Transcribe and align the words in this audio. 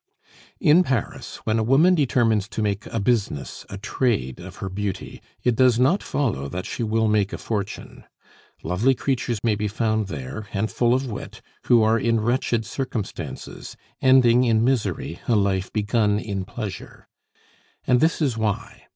In 0.59 0.81
Paris, 0.83 1.35
when 1.43 1.59
a 1.59 1.63
woman 1.63 1.93
determines 1.93 2.47
to 2.47 2.63
make 2.63 2.87
a 2.87 2.99
business, 2.99 3.67
a 3.69 3.77
trade, 3.77 4.39
of 4.39 4.55
her 4.55 4.67
beauty, 4.67 5.21
it 5.43 5.55
does 5.55 5.77
not 5.79 6.01
follow 6.01 6.49
that 6.49 6.65
she 6.65 6.81
will 6.81 7.07
make 7.07 7.31
a 7.31 7.37
fortune. 7.37 8.05
Lovely 8.63 8.95
creatures 8.95 9.37
may 9.43 9.53
be 9.53 9.67
found 9.67 10.07
there, 10.07 10.47
and 10.53 10.71
full 10.71 10.95
of 10.95 11.05
wit, 11.05 11.43
who 11.67 11.83
are 11.83 11.99
in 11.99 12.19
wretched 12.19 12.65
circumstances, 12.65 13.77
ending 14.01 14.43
in 14.43 14.63
misery 14.63 15.19
a 15.27 15.35
life 15.35 15.71
begun 15.71 16.17
in 16.17 16.45
pleasure. 16.45 17.07
And 17.85 17.99
this 17.99 18.23
is 18.23 18.35
why. 18.35 18.87